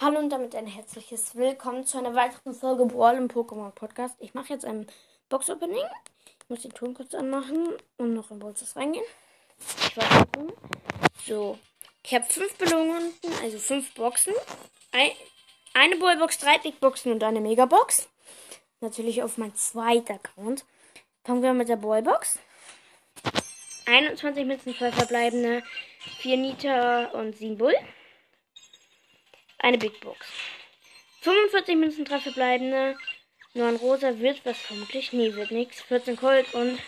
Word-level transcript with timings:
Hallo 0.00 0.20
und 0.20 0.30
damit 0.30 0.54
ein 0.54 0.68
herzliches 0.68 1.34
Willkommen 1.34 1.84
zu 1.84 1.98
einer 1.98 2.14
weiteren 2.14 2.54
Folge 2.54 2.86
Brawl 2.86 3.16
im 3.16 3.26
Pokémon 3.26 3.72
Podcast. 3.72 4.14
Ich 4.20 4.32
mache 4.32 4.52
jetzt 4.52 4.64
ein 4.64 4.86
Box-Opening. 5.28 5.82
Ich 6.40 6.48
muss 6.48 6.62
den 6.62 6.72
Ton 6.72 6.94
kurz 6.94 7.16
anmachen 7.16 7.70
und 7.96 8.14
noch 8.14 8.30
in 8.30 8.38
Bolzes 8.38 8.76
reingehen. 8.76 9.04
Ich 9.58 9.96
war 9.96 10.08
gucken. 10.08 10.52
So, 11.26 11.58
ich 12.04 12.14
habe 12.14 12.24
fünf 12.26 12.54
Belohnungen, 12.58 13.12
also 13.42 13.58
fünf 13.58 13.92
Boxen. 13.94 14.34
Ein, 14.92 15.10
eine 15.74 15.96
Ballbox, 15.96 16.38
drei 16.38 16.58
Big 16.58 16.78
Boxen 16.78 17.10
und 17.10 17.24
eine 17.24 17.40
Megabox. 17.40 18.08
Natürlich 18.80 19.24
auf 19.24 19.36
mein 19.36 19.56
zweiter 19.56 20.14
Account. 20.14 20.64
Fangen 21.24 21.42
wir 21.42 21.54
mit 21.54 21.68
der 21.68 21.74
Ballbox. 21.74 22.38
21 23.86 24.46
Münzen, 24.46 24.76
zwei 24.76 24.92
verbleibende, 24.92 25.64
4 26.20 26.36
Nita 26.36 27.06
und 27.06 27.36
7 27.36 27.58
Bull. 27.58 27.74
Eine 29.58 29.78
Big 29.78 30.00
Box. 30.00 30.26
45 31.22 31.76
Münzen, 31.76 32.04
3 32.04 32.20
verbleibende. 32.20 32.96
Nur 33.54 33.66
ein 33.66 33.76
rosa 33.76 34.18
wird 34.18 34.40
was 34.44 34.56
vermutlich. 34.56 35.12
Nee, 35.12 35.34
wird 35.34 35.50
nichts. 35.50 35.82
14 35.82 36.16
Colt 36.16 36.54
und 36.54 36.78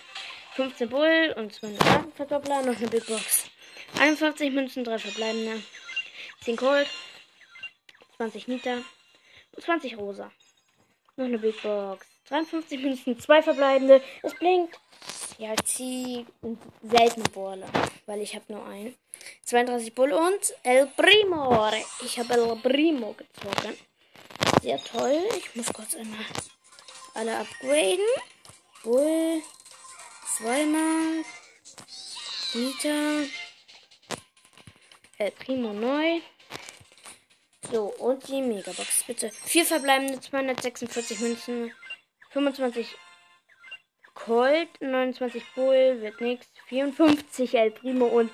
15 0.55 0.88
Bull 0.88 1.34
und 1.37 1.52
200 1.52 2.15
Verdoppler. 2.15 2.62
Noch 2.62 2.77
eine 2.77 2.88
Big 2.88 3.06
Box. 3.06 3.51
51 3.98 4.52
Münzen, 4.52 4.84
3 4.84 4.98
verbleibende. 4.98 5.62
10 6.43 6.56
Colt. 6.56 6.88
20 8.16 8.46
Nita. 8.46 8.79
Und 9.52 9.65
20 9.65 9.98
rosa. 9.98 10.30
Noch 11.16 11.24
eine 11.24 11.38
Big 11.38 11.60
Box. 11.62 12.07
53 12.29 12.80
Münzen, 12.80 13.18
2 13.18 13.43
verbleibende. 13.43 14.01
Es 14.23 14.34
blinkt. 14.34 14.79
Ja, 15.41 15.55
zieh 15.65 16.27
seltene 16.83 17.25
Bohle, 17.30 17.67
weil 18.05 18.21
ich 18.21 18.35
habe 18.35 18.53
nur 18.53 18.67
einen. 18.67 18.95
32 19.45 19.95
Bull 19.95 20.13
und 20.13 20.55
El 20.63 20.87
Primo. 20.89 21.66
Ich 22.05 22.19
habe 22.19 22.35
El 22.35 22.57
Primo 22.57 23.15
gezogen. 23.15 23.75
Sehr 24.61 24.79
toll. 24.85 25.19
Ich 25.39 25.57
muss 25.57 25.73
kurz 25.73 25.95
einmal 25.95 26.27
alle 27.15 27.38
upgraden. 27.38 28.05
Bull. 28.82 29.43
Zweimal. 30.37 31.24
Nita. 32.52 33.27
El 35.16 35.30
Primo 35.30 35.73
neu. 35.73 36.21
So, 37.73 37.85
und 37.97 38.29
die 38.29 38.43
Megabox, 38.43 39.04
bitte. 39.04 39.30
Vier 39.30 39.65
verbleibende 39.65 40.21
246 40.21 41.21
Münzen. 41.21 41.73
25 42.29 42.95
Colt, 44.24 44.68
29 44.80 45.43
Bull, 45.54 46.01
wird 46.01 46.21
nichts. 46.21 46.46
54 46.66 47.54
El 47.54 47.71
Primo 47.71 48.07
und 48.07 48.30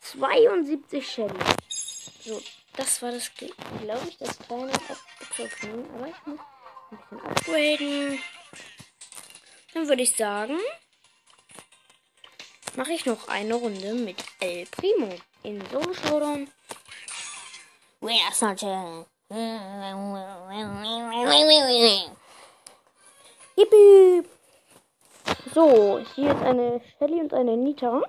72 0.00 1.08
Shelly. 1.08 1.32
So, 1.68 2.42
das 2.76 3.00
war 3.00 3.12
das, 3.12 3.30
glaube 3.34 4.08
ich, 4.08 4.18
das 4.18 4.38
kleine 4.38 4.72
Upgrade. 4.72 5.78
Aber 5.96 6.08
ich 6.08 6.26
muss 6.26 6.38
ein 7.10 7.18
bisschen 7.18 7.24
upgraden. 7.24 8.22
Dann 9.74 9.88
würde 9.88 10.02
ich 10.02 10.16
sagen, 10.16 10.58
mache 12.74 12.92
ich 12.92 13.06
noch 13.06 13.28
eine 13.28 13.54
Runde 13.54 13.94
mit 13.94 14.24
El 14.40 14.66
Primo 14.66 15.14
in 15.44 15.62
Solo 15.70 15.94
Showdown. 15.94 16.50
Such 18.32 18.64
a... 18.64 19.06
Yippie! 23.56 24.39
So, 25.52 26.00
hier 26.14 26.30
ist 26.30 26.42
eine 26.42 26.80
Shelly 26.98 27.20
und 27.20 27.34
eine 27.34 27.56
Nita. 27.56 28.02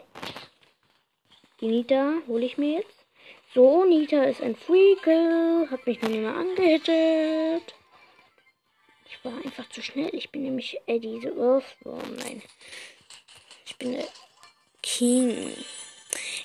Die 1.60 1.68
Nita 1.68 2.14
hole 2.28 2.46
ich 2.46 2.60
mir 2.60 2.80
jetzt. 2.80 2.94
So, 3.56 3.84
Nita 3.84 4.24
ist 4.26 4.42
ein 4.42 4.56
Freakle. 4.56 5.68
Hat 5.72 5.88
mich 5.88 6.00
noch 6.04 6.10
nicht 6.10 6.28
angehittet. 6.28 7.74
Ich 9.10 9.26
war 9.26 9.34
einfach 9.44 9.68
zu 9.70 9.82
schnell. 9.82 10.14
Ich 10.14 10.30
bin 10.30 10.44
nämlich 10.44 10.80
Eddie 10.86 11.20
the 11.20 11.30
Earthworm. 11.30 12.16
Nein. 12.18 12.44
Ich 13.66 13.76
bin 13.78 13.94
der 13.94 14.08
King. 14.84 15.52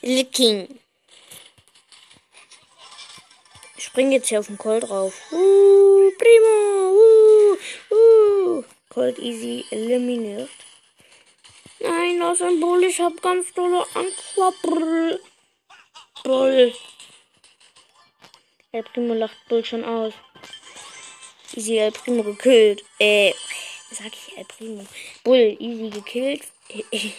The 0.01 0.25
King. 0.25 0.81
Ich 3.77 3.85
springe 3.85 4.15
jetzt 4.15 4.29
hier 4.29 4.41
auf 4.41 4.47
den 4.47 4.57
Colt 4.57 4.89
drauf. 4.89 5.15
Uh, 5.31 6.11
primo. 6.19 7.57
Uh, 7.91 7.95
uh. 7.95 8.65
Cold 8.89 9.19
Easy 9.19 9.63
eliminiert. 9.71 10.49
Nein, 11.81 12.21
das 12.21 12.39
Bull. 12.39 12.85
Ich 12.85 13.01
hab 13.01 13.21
ganz 13.23 13.53
tolle 13.53 13.85
Angst. 13.95 14.35
Bull. 16.25 16.73
El 18.73 18.83
Primo 18.83 19.15
lacht 19.15 19.37
Bull 19.49 19.65
schon 19.65 19.85
aus. 19.85 20.15
Easy 21.55 21.79
El 21.79 21.93
Primo 21.93 22.23
gekillt. 22.23 22.85
Äh, 22.99 23.33
sag 23.91 24.13
ich 24.13 24.37
El 24.37 24.45
Primo. 24.45 24.87
Bull, 25.25 25.57
easy 25.59 25.91
gekillt. 25.91 26.43
Hier 26.91 27.13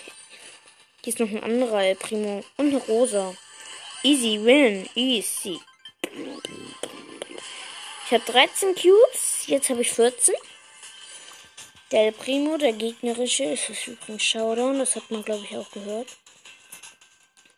ist 1.05 1.19
noch 1.19 1.29
ein 1.29 1.43
anderer 1.43 1.83
El 1.83 1.95
Primo. 1.95 2.43
Und 2.57 2.67
eine 2.67 2.77
Rosa. 2.77 3.33
Easy 4.03 4.39
win. 4.43 4.89
Easy. 4.95 5.59
Ich 8.05 8.11
habe 8.11 8.23
13 8.25 8.75
Cubes. 8.75 9.47
Jetzt 9.47 9.69
habe 9.69 9.81
ich 9.81 9.91
14. 9.91 10.35
Der 11.91 12.11
Primo, 12.11 12.57
der 12.57 12.73
gegnerische, 12.73 13.45
ist 13.45 13.69
das 13.69 13.87
übrigens 13.87 14.23
Showdown. 14.23 14.79
Das 14.79 14.97
hat 14.97 15.09
man, 15.09 15.23
glaube 15.23 15.45
ich, 15.45 15.55
auch 15.55 15.71
gehört. 15.71 16.17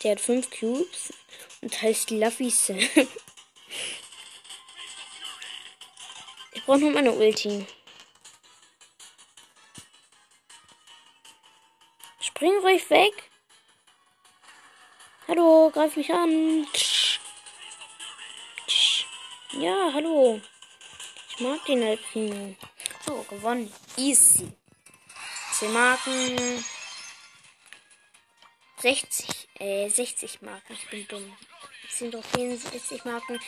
Der 0.03 0.11
hat 0.11 0.21
5 0.21 0.51
Cubes 0.51 1.11
und 1.61 1.81
heißt 1.81 2.11
Luffy 2.11 2.47
ich 6.53 6.63
brauche 6.65 6.77
noch 6.77 6.91
meine 6.91 7.11
Ulti. 7.11 7.65
Spring 12.21 12.57
ruhig 12.61 12.87
weg. 12.91 13.31
Hallo, 15.27 15.71
greif 15.73 15.95
mich 15.95 16.13
an. 16.13 16.67
Ja, 19.53 19.91
hallo. 19.93 20.39
Ich 21.29 21.39
mag 21.39 21.65
den 21.65 21.81
El 21.81 21.97
Primo. 21.97 22.55
So, 23.05 23.25
gewonnen. 23.29 23.71
Easy. 23.97 24.51
10 25.53 25.73
Marken. 25.73 26.63
60. 28.81 29.49
Äh, 29.59 29.89
60 29.89 30.41
Marken. 30.41 30.73
Ich 30.73 30.89
bin 30.89 31.07
dumm. 31.07 31.37
Es 31.87 31.97
sind 31.97 32.13
doch 32.13 32.23
64 32.23 33.05
Marken. 33.05 33.39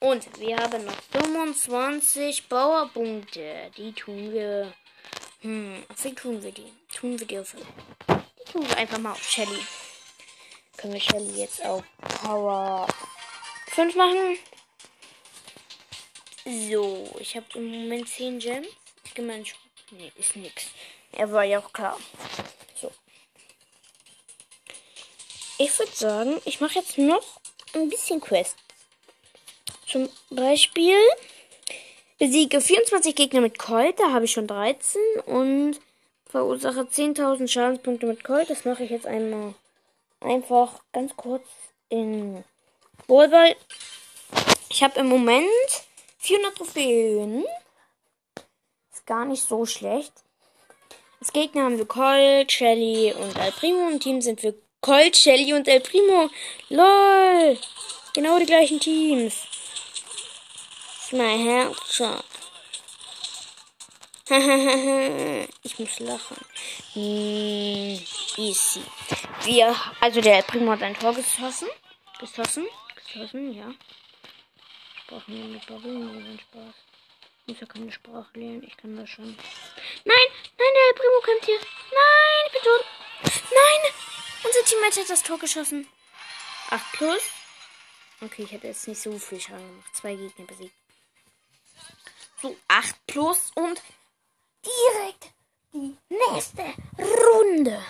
Und 0.00 0.40
wir 0.40 0.56
haben 0.56 0.84
noch 0.84 1.00
25 1.12 2.48
Bauerpunkte. 2.48 3.70
Die 3.76 3.92
tun 3.92 4.32
wir. 4.32 4.72
Hm, 5.42 5.84
auf 5.88 6.04
wen 6.04 6.16
tun 6.16 6.42
wir 6.42 6.52
die? 6.52 6.72
Tun 6.92 7.18
wir 7.18 7.26
die 7.26 7.38
auf. 7.38 7.54
Die 7.54 8.52
tun 8.52 8.68
wir 8.68 8.76
einfach 8.76 8.98
mal 8.98 9.12
auf 9.12 9.22
Shelly. 9.28 9.64
Können 10.76 10.94
wir 10.94 11.00
Shelly 11.00 11.40
jetzt 11.40 11.64
auf 11.64 11.84
Power 11.98 12.88
5 13.68 13.94
machen? 13.94 14.38
So, 16.44 17.16
ich 17.20 17.36
habe 17.36 17.46
im 17.54 17.70
Moment 17.70 18.08
10 18.08 18.40
Gems. 18.40 18.66
Ich 19.14 19.54
Nee, 19.90 20.10
ist 20.16 20.36
nix. 20.36 20.68
Er 21.12 21.30
war 21.30 21.44
ja 21.44 21.58
auch 21.58 21.70
klar. 21.72 21.98
So. 22.80 22.90
Ich 25.58 25.78
würde 25.78 25.92
sagen, 25.92 26.40
ich 26.46 26.60
mache 26.60 26.78
jetzt 26.78 26.96
noch 26.96 27.40
ein 27.74 27.90
bisschen 27.90 28.22
Quest. 28.22 28.56
Zum 29.86 30.08
Beispiel 30.30 30.96
besiege 32.18 32.62
24 32.62 33.14
Gegner 33.14 33.42
mit 33.42 33.58
Colt, 33.58 34.00
da 34.00 34.12
habe 34.12 34.24
ich 34.24 34.32
schon 34.32 34.46
13 34.46 35.00
und 35.26 35.78
verursache 36.30 36.80
10.000 36.80 37.48
Schadenspunkte 37.48 38.06
mit 38.06 38.24
Colt. 38.24 38.48
Das 38.48 38.64
mache 38.64 38.84
ich 38.84 38.90
jetzt 38.90 39.06
einmal 39.06 39.54
einfach 40.20 40.80
ganz 40.92 41.14
kurz 41.16 41.46
in 41.90 42.44
Ballball. 43.06 43.54
Ich 44.70 44.82
habe 44.82 45.00
im 45.00 45.08
Moment 45.08 45.46
400 46.18 46.56
Trophäen. 46.56 47.44
Gar 49.06 49.24
nicht 49.24 49.48
so 49.48 49.66
schlecht. 49.66 50.12
Als 51.20 51.32
Gegner 51.32 51.64
haben 51.64 51.78
wir 51.78 51.86
Colt, 51.86 52.50
Shelly 52.50 53.12
und 53.12 53.36
El 53.38 53.52
Primo. 53.52 53.88
Im 53.88 54.00
Team 54.00 54.20
sind 54.20 54.42
wir 54.42 54.54
Colt, 54.80 55.16
Shelly 55.16 55.52
und 55.54 55.68
El 55.68 55.80
Primo. 55.80 56.30
LOL! 56.68 57.58
Genau 58.14 58.38
die 58.38 58.46
gleichen 58.46 58.78
Teams. 58.80 59.34
Das 59.34 61.04
ist 61.04 61.12
mein 61.12 61.38
Herzschlag. 61.38 62.24
ich 65.62 65.78
muss 65.78 65.98
lachen. 66.00 66.36
Hm, 66.94 68.00
easy. 68.36 68.82
Wir, 69.44 69.76
also 70.00 70.20
der 70.20 70.36
El 70.36 70.42
Primo 70.42 70.72
hat 70.72 70.82
ein 70.82 70.94
Tor 70.94 71.14
geschossen. 71.14 71.68
Geschossen? 72.18 72.66
Geschossen, 72.96 73.54
ja. 73.54 73.74
Sprachen 75.04 75.36
wir 75.36 75.44
mit 75.44 75.66
Baron, 75.66 76.38
Spaß. 76.40 76.91
Ich 77.46 77.54
muss 77.54 77.60
ja 77.60 77.66
keine 77.66 77.90
Sprache 77.90 78.38
lernen, 78.38 78.62
ich 78.62 78.76
kann 78.76 78.96
das 78.96 79.10
schon. 79.10 79.24
Nein, 79.24 79.36
nein, 80.04 80.24
der 80.58 80.94
Primo 80.94 81.20
kommt 81.24 81.44
hier. 81.44 81.58
Nein, 81.58 82.46
ich 82.46 82.52
bin 82.52 82.62
tot. 82.62 82.84
Nein, 83.50 83.92
unser 84.44 84.64
Teammate 84.64 85.00
hat 85.00 85.10
das 85.10 85.22
Tor 85.22 85.38
geschossen. 85.38 85.88
8 86.70 86.92
plus. 86.92 87.22
Okay, 88.20 88.44
ich 88.44 88.52
hätte 88.52 88.68
jetzt 88.68 88.86
nicht 88.86 89.00
so 89.00 89.18
viel 89.18 89.40
Schaden 89.40 89.66
gemacht. 89.66 89.96
Zwei 89.96 90.14
Gegner 90.14 90.46
besiegt. 90.46 90.74
So, 92.40 92.56
8 92.68 93.06
plus 93.06 93.50
und 93.56 93.82
direkt 94.64 95.32
die 95.72 95.96
nächste 96.08 96.62
Runde. 96.98 97.82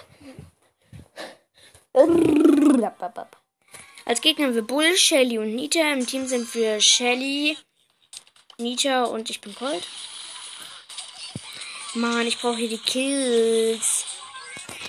Als 4.05 4.21
Gegner 4.21 4.47
haben 4.47 4.55
wir 4.55 4.63
Bull, 4.63 4.97
Shelly 4.97 5.39
und 5.39 5.55
Nita. 5.55 5.93
Im 5.93 6.07
Team 6.07 6.27
sind 6.27 6.55
wir 6.55 6.81
Shelly, 6.81 7.57
Nita 8.63 9.05
und 9.05 9.29
ich 9.31 9.41
bin 9.41 9.55
Colt. 9.55 9.83
Mann, 11.95 12.27
ich 12.27 12.39
brauche 12.39 12.57
hier 12.57 12.69
die 12.69 12.79
Kills. 12.79 14.05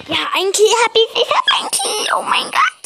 Ja, 0.08 0.30
ein 0.36 0.52
Kill 0.52 0.68
hab 0.84 0.96
ich. 0.96 1.22
Ich 1.22 1.30
hab 1.30 1.46
ein 1.60 1.70
Kill. 1.72 2.08
Oh 2.16 2.22
mein 2.22 2.52
Gott. 2.52 2.84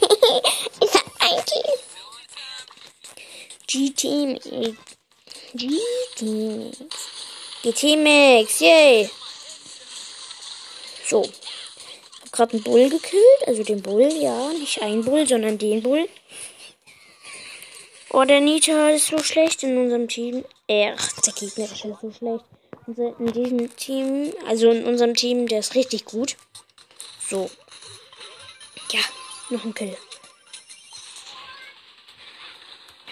ich 0.80 0.94
hab 0.94 1.06
ein 1.20 1.44
Kill. 1.44 1.74
GT 3.66 4.40
GT 5.54 6.20
GT 7.62 7.96
Mix. 7.96 8.60
Yay. 8.60 9.10
So. 11.08 11.22
Ich 11.22 12.22
hab 12.22 12.32
gerade 12.32 12.52
einen 12.52 12.62
Bull 12.62 12.88
gekillt. 12.88 13.46
Also 13.46 13.64
den 13.64 13.82
Bull, 13.82 14.12
ja. 14.20 14.48
Nicht 14.52 14.80
ein 14.82 15.04
Bull, 15.04 15.26
sondern 15.26 15.58
den 15.58 15.82
Bull. 15.82 16.08
Oh, 18.16 18.22
der 18.22 18.40
Nita 18.40 18.90
ist 18.90 19.08
so 19.08 19.18
schlecht 19.18 19.64
in 19.64 19.76
unserem 19.76 20.06
Team. 20.06 20.44
Äh, 20.68 20.94
der 21.26 21.32
Gegner 21.32 21.64
ist 21.64 21.78
so 21.78 21.98
schlecht. 22.16 22.44
In 23.18 23.32
diesem 23.32 23.74
Team, 23.74 24.32
also 24.46 24.70
in 24.70 24.84
unserem 24.84 25.14
Team, 25.14 25.48
der 25.48 25.58
ist 25.58 25.74
richtig 25.74 26.04
gut. 26.04 26.36
So. 27.28 27.50
Ja, 28.92 29.00
noch 29.50 29.64
ein 29.64 29.74
Kill. 29.74 29.96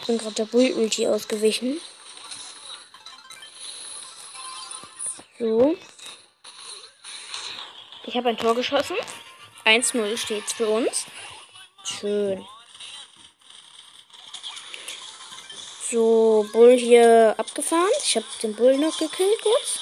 Ich 0.00 0.06
bin 0.06 0.18
gerade 0.18 0.36
der 0.36 0.44
Bull-Ulti 0.44 1.08
ausgewichen. 1.08 1.80
So. 5.40 5.76
Ich 8.04 8.16
habe 8.16 8.28
ein 8.28 8.36
Tor 8.36 8.54
geschossen. 8.54 8.96
1-0 9.64 10.16
steht's 10.16 10.52
für 10.52 10.68
uns. 10.68 11.06
Schön. 11.82 12.46
So, 15.92 16.46
Bull 16.54 16.78
hier 16.78 17.34
abgefahren. 17.36 17.92
Ich 18.02 18.16
habe 18.16 18.24
den 18.42 18.54
Bull 18.54 18.78
noch 18.78 18.98
gekillt 18.98 19.42
kurz. 19.42 19.80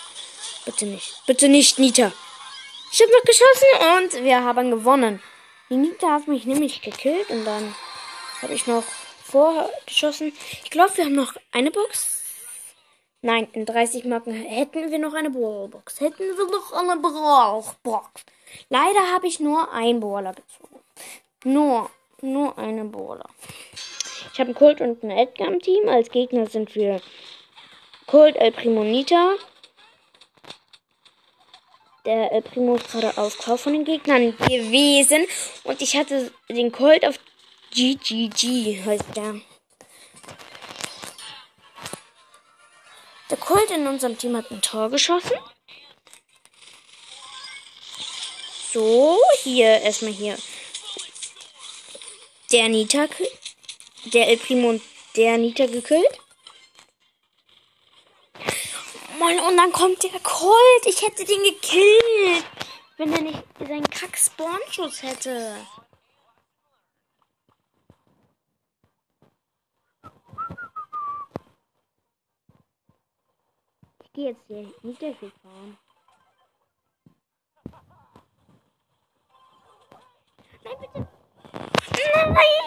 Bitte 0.64 0.86
nicht. 0.86 1.22
Bitte 1.24 1.48
nicht, 1.48 1.78
Nita. 1.78 2.10
Ich 2.90 3.00
habe 3.00 3.12
noch 3.12 3.22
geschossen 3.22 4.18
und 4.18 4.24
wir 4.24 4.42
haben 4.42 4.72
gewonnen. 4.72 5.22
Die 5.68 5.76
Nita 5.76 6.14
hat 6.14 6.26
mich 6.26 6.46
nämlich 6.46 6.82
gekillt 6.82 7.30
und 7.30 7.44
dann 7.44 7.76
habe 8.42 8.54
ich 8.54 8.66
noch 8.66 8.82
vorgeschossen. 9.22 10.32
Ich 10.64 10.72
glaube, 10.72 10.96
wir 10.96 11.04
haben 11.04 11.14
noch 11.14 11.34
eine 11.52 11.70
Box. 11.70 12.24
Nein, 13.22 13.46
in 13.52 13.64
30 13.64 14.04
Marken 14.06 14.32
hätten 14.32 14.90
wir 14.90 14.98
noch 14.98 15.14
eine 15.14 15.30
Brawlbox. 15.30 16.00
Hätten 16.00 16.18
wir 16.18 16.50
noch 16.50 16.72
eine 16.72 16.96
Brawlbox. 16.96 18.24
Leider 18.68 19.12
habe 19.12 19.28
ich 19.28 19.38
nur 19.38 19.70
einen 19.70 20.00
Brawler 20.00 20.34
gezogen. 20.34 20.80
Nur, 21.44 21.88
nur 22.20 22.58
einen 22.58 22.90
Brawler. 22.90 23.30
Ich 24.32 24.38
habe 24.38 24.48
einen 24.48 24.54
Kult 24.54 24.80
und 24.80 25.02
einen 25.02 25.16
Edgar 25.16 25.48
im 25.48 25.60
Team. 25.60 25.88
Als 25.88 26.10
Gegner 26.10 26.46
sind 26.46 26.74
wir 26.74 27.00
Kult, 28.06 28.36
El 28.36 28.52
Primo, 28.52 28.84
Nita. 28.84 29.34
Der 32.06 32.32
El 32.32 32.42
Primo 32.42 32.76
ist 32.76 32.90
gerade 32.90 33.16
auf 33.18 33.38
Kauf 33.38 33.60
von 33.60 33.72
den 33.72 33.84
Gegnern 33.84 34.36
gewesen. 34.38 35.26
Und 35.64 35.82
ich 35.82 35.96
hatte 35.96 36.32
den 36.48 36.72
Colt 36.72 37.04
auf 37.04 37.18
GGG, 37.72 38.84
heißt 38.84 39.16
der. 39.16 39.40
Der 43.28 43.36
Colt 43.36 43.70
in 43.70 43.86
unserem 43.86 44.18
Team 44.18 44.36
hat 44.36 44.50
ein 44.50 44.62
Tor 44.62 44.90
geschossen. 44.90 45.36
So, 48.72 49.18
hier 49.42 49.80
erstmal 49.82 50.12
hier. 50.12 50.36
Der 52.50 52.68
Nita 52.68 53.06
der 54.06 54.29
El 54.29 54.37
Primo 54.38 54.70
und 54.70 54.82
der 55.17 55.38
Nita 55.38 55.67
gekillt. 55.67 56.20
Mann, 59.19 59.38
und 59.38 59.56
dann 59.56 59.73
kommt 59.73 60.02
der 60.02 60.19
Colt. 60.20 60.87
Ich 60.87 61.02
hätte 61.02 61.25
den 61.25 61.43
gekillt. 61.43 62.44
Wenn 62.97 63.12
er 63.12 63.20
nicht 63.20 63.44
seinen 63.58 63.85
kack 63.85 64.17
Spawn-Schuss 64.17 65.02
hätte. 65.02 65.67
Ich 74.05 74.12
gehe 74.14 74.31
jetzt 74.31 74.43
hier 74.47 74.73
nicht 74.82 75.00
fahren. 75.43 75.79
Nein, 80.64 80.76
bitte. 80.81 81.09
Nein! 82.26 82.61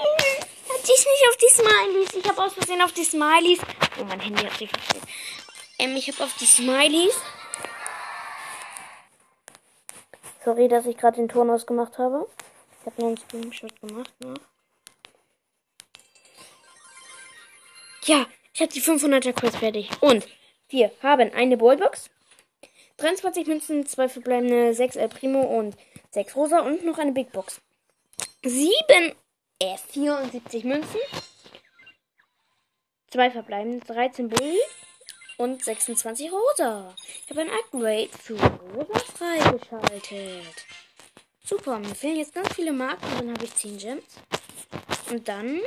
dich 0.84 1.06
nicht 1.06 1.28
auf 1.30 1.38
die 1.38 1.54
Smileys. 1.54 2.14
Ich 2.14 2.30
habe 2.30 2.44
aus 2.44 2.54
Versehen 2.54 2.82
auf 2.82 2.92
die 2.92 3.04
Smileys. 3.04 3.60
Oh, 4.00 4.04
mein 4.04 4.20
Handy 4.20 4.44
hat 4.44 4.58
sich 4.58 4.70
verfehlt. 4.70 5.04
Ähm, 5.80 5.96
ich 5.96 6.08
habe 6.12 6.24
auf 6.24 6.36
die 6.38 6.46
Smileys. 6.46 7.16
Sorry, 10.44 10.68
dass 10.68 10.86
ich 10.86 10.98
gerade 10.98 11.18
den 11.18 11.30
Ton 11.30 11.50
ausgemacht 11.50 11.98
habe. 11.98 12.28
Ich 12.80 12.86
habe 12.86 13.02
nur 13.02 13.08
einen 13.10 13.18
Screenshot 13.18 13.82
gemacht. 13.82 14.14
Ne? 14.20 14.34
Ja, 18.06 18.26
ich 18.54 18.62
habe 18.62 18.74
die 18.74 18.82
500er 18.82 19.34
Quest 19.34 19.58
fertig. 19.58 19.90
Und 20.02 20.28
wir 20.68 20.92
haben 21.02 21.32
eine 21.34 21.58
Ballbox. 21.58 22.10
23 22.98 23.48
Münzen, 23.48 23.86
2 23.86 24.10
verbleibende, 24.10 24.74
6 24.74 24.98
El 24.98 25.10
Primo 25.10 25.42
und 25.42 25.76
6 26.12 26.36
Rosa 26.36 26.60
und 26.60 26.86
noch 26.86 26.98
eine 26.98 27.14
Big 27.14 27.32
Box. 27.32 27.62
7 28.44 29.16
äh, 29.64 29.78
74 29.78 30.66
Münzen. 30.66 31.00
Zwei 33.10 33.32
verbleiben, 33.32 33.80
13 33.80 34.28
Bull 34.30 34.60
und 35.38 35.64
26 35.64 36.32
Rosa. 36.32 36.94
Ich 37.24 37.30
habe 37.30 37.42
ein 37.42 37.50
Upgrade 37.50 38.10
für 38.10 38.36
Rosa 38.36 39.00
freigeschaltet. 39.00 40.66
Super, 41.46 41.80
mir 41.80 41.96
fehlen 41.96 42.18
jetzt 42.18 42.34
ganz 42.34 42.54
viele 42.54 42.74
Marken 42.74 43.06
dann 43.18 43.32
habe 43.32 43.46
ich 43.46 43.56
10 43.56 43.78
Gems. 43.78 44.04
Und 45.10 45.28
dann. 45.28 45.62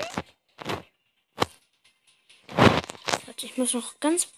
Warte, 3.26 3.46
ich 3.46 3.56
muss 3.56 3.74
noch 3.74 3.98
ganz. 4.00 4.28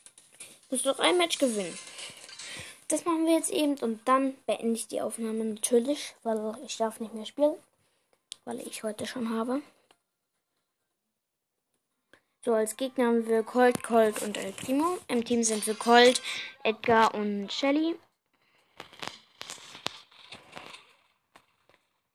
Muss 0.70 0.84
noch 0.84 0.98
ein 0.98 1.16
Match 1.16 1.38
gewinnen. 1.38 1.78
Das 2.88 3.04
machen 3.04 3.26
wir 3.26 3.34
jetzt 3.34 3.50
eben 3.50 3.76
und 3.78 4.06
dann 4.06 4.34
beende 4.46 4.74
ich 4.74 4.88
die 4.88 5.00
Aufnahme 5.00 5.44
natürlich, 5.44 6.14
weil 6.22 6.56
ich 6.64 6.76
darf 6.76 7.00
nicht 7.00 7.14
mehr 7.14 7.26
spielen 7.26 7.56
weil 8.48 8.60
ich 8.60 8.82
heute 8.82 9.06
schon 9.06 9.28
habe. 9.28 9.60
So, 12.42 12.54
als 12.54 12.78
Gegner 12.78 13.08
haben 13.08 13.26
wir 13.26 13.42
Colt, 13.42 13.82
Colt 13.82 14.22
und 14.22 14.38
El 14.38 14.52
Primo. 14.52 14.96
Im 15.06 15.22
Team 15.22 15.42
sind 15.44 15.66
wir 15.66 15.74
Colt, 15.74 16.22
Edgar 16.64 17.14
und 17.14 17.52
Shelly. 17.52 17.94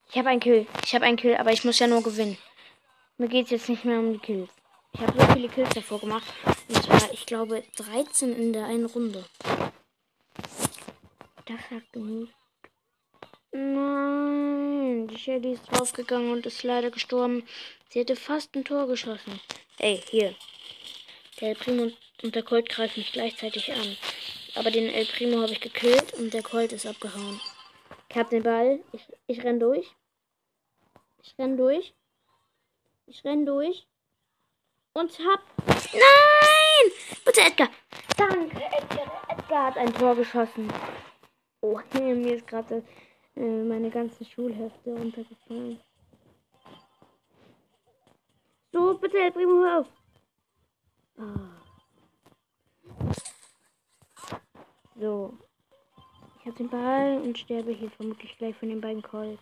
Ich 0.09 0.17
habe 0.17 0.29
einen 0.29 0.39
Kill. 0.39 0.65
Ich 0.83 0.95
habe 0.95 1.05
einen 1.05 1.17
Kill, 1.17 1.35
aber 1.35 1.51
ich 1.51 1.63
muss 1.65 1.77
ja 1.77 1.85
nur 1.85 2.01
gewinnen. 2.01 2.39
Mir 3.19 3.27
geht 3.27 3.45
es 3.45 3.51
jetzt 3.51 3.69
nicht 3.69 3.85
mehr 3.85 3.99
um 3.99 4.13
die 4.13 4.19
Kills. 4.19 4.49
Ich 4.93 5.01
habe 5.01 5.13
so 5.19 5.33
viele 5.33 5.49
Kills 5.49 5.69
davor 5.69 5.99
gemacht. 5.99 6.25
Und 6.67 6.83
zwar, 6.83 7.13
ich 7.13 7.27
glaube, 7.27 7.63
13 7.77 8.33
in 8.33 8.53
der 8.53 8.65
einen 8.65 8.87
Runde. 8.87 9.23
Das 11.45 11.69
hat 11.69 11.91
genug. 11.91 12.29
Nein, 13.53 15.07
die 15.07 15.17
Shelly 15.17 15.53
ist 15.53 15.65
draufgegangen 15.72 16.31
und 16.31 16.45
ist 16.48 16.63
leider 16.63 16.89
gestorben. 16.89 17.48
Sie 17.89 18.00
hätte 18.00 18.15
fast 18.15 18.55
ein 18.55 18.65
Tor 18.65 18.88
geschossen. 18.88 19.39
Ey, 19.77 20.01
hier. 20.10 20.33
Der 21.39 21.50
El 21.50 21.55
Primo 21.55 21.91
und 22.24 22.36
der 22.36 22.41
Colt 22.41 22.67
greifen 22.67 23.00
mich 23.00 23.12
gleichzeitig 23.12 23.72
an. 23.72 23.95
Aber 24.55 24.72
den 24.72 24.91
El 24.91 25.05
Primo 25.05 25.41
habe 25.41 25.51
ich 25.51 25.62
gekillt 25.62 26.13
und 26.15 26.33
der 26.33 26.41
Colt 26.41 26.74
ist 26.74 26.88
abgehauen. 26.88 27.39
Ich 28.10 28.17
hab 28.17 28.31
den 28.31 28.41
Ball. 28.41 28.79
Ich, 28.91 29.01
ich 29.27 29.43
renn 29.43 29.60
durch. 29.60 29.88
Ich 31.22 31.36
renn 31.38 31.55
durch. 31.55 31.93
Ich 33.05 33.24
renn 33.24 33.45
durch. 33.45 33.86
Und 34.93 35.12
hab. 35.19 35.41
Nein! 35.67 36.91
Bitte, 37.24 37.41
Edgar! 37.41 37.69
Danke, 38.17 38.63
Edgar. 38.63 39.27
Edgar 39.29 39.65
hat 39.67 39.77
ein 39.77 39.93
Tor 39.93 40.15
geschossen. 40.15 40.72
Oh, 41.62 41.79
mir 41.93 42.36
ist 42.36 42.48
gerade 42.48 42.83
äh, 43.35 43.63
meine 43.63 43.89
ganzen 43.89 44.25
Schulhefte 44.25 44.91
runtergefallen. 44.91 45.79
So, 48.71 48.97
bitte, 48.97 49.17
El 49.17 49.31
Primo, 49.31 49.63
hör 49.63 49.79
auf. 49.79 49.87
Ah. 51.17 51.53
So. 54.95 55.37
Ich 56.39 56.47
habe 56.47 56.57
den 56.57 56.69
Ball 56.69 57.21
und 57.23 57.37
sterbe 57.37 57.71
hier 57.71 57.89
vermutlich 57.91 58.37
gleich 58.37 58.55
von 58.57 58.69
den 58.69 58.81
beiden 58.81 59.01
Calls. 59.01 59.39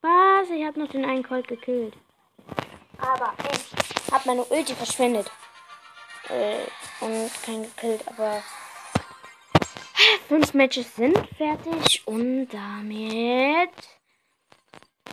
Was? 0.00 0.50
Ich 0.50 0.64
habe 0.64 0.80
noch 0.80 0.88
den 0.88 1.04
einen 1.04 1.22
Colt 1.22 1.46
gekillt. 1.46 1.96
Aber 2.98 3.34
ich 3.52 4.12
habe 4.12 4.26
meine 4.26 4.44
Ulti 4.44 4.74
verschwendet. 4.74 5.30
Äh, 6.28 6.64
und 7.00 7.30
keinen 7.42 7.62
gekillt, 7.62 8.06
aber 8.08 8.42
fünf 10.28 10.54
Matches 10.54 10.96
sind 10.96 11.18
fertig 11.36 12.06
und 12.06 12.48
damit 12.48 13.70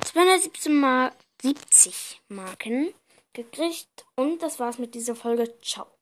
217 0.04 0.76
Mar 0.76 1.14
70 1.42 2.22
Marken 2.30 2.94
gekriegt. 3.34 4.06
Und 4.16 4.42
das 4.42 4.60
war's 4.60 4.80
mit 4.80 4.96
dieser 4.96 5.16
Folge. 5.16 5.60
Ciao. 5.62 5.88